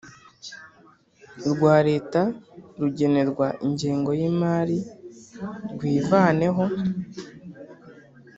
rwa 1.51 1.75
Leta 1.87 2.21
rugenerwa 2.79 3.47
ingengo 3.67 4.11
y 4.19 4.21
imari 4.29 4.79
rwivaneho 5.73 6.63